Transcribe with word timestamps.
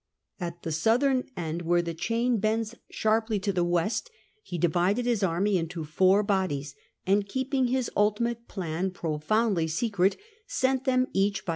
At 0.39 0.63
the 0.63 0.71
southern 0.71 1.29
end, 1.37 1.61
where 1.61 1.83
the 1.83 1.93
chain 1.93 2.39
bends 2.39 2.73
sharply 2.89 3.37
to 3.41 3.53
the 3.53 3.63
west, 3.63 4.09
he 4.41 4.57
divided 4.57 5.03
The 5.05 5.09
Vosges 5.09 5.11
his 5.19 5.23
army 5.23 5.57
into 5.59 5.83
four 5.83 6.23
bodies, 6.23 6.73
and, 7.05 7.29
keeping 7.29 7.67
his 7.67 7.91
ulti 7.95 8.15
December 8.15 8.29
mate 8.29 8.47
plan 8.47 8.89
profoundly 8.89 9.67
secret, 9.67 10.17
sent 10.47 10.85
them 10.85 11.01
each 11.13 11.45
by 11.45 11.49
1674. 11.49 11.49